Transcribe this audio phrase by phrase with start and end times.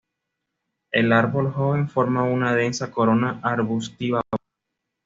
[0.91, 4.43] El árbol joven forma una densa corona arbustiva baja.